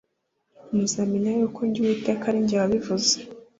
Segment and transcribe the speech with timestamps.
[0.75, 3.13] muzamenya yuko jye Uwiteka ari jye wabivuze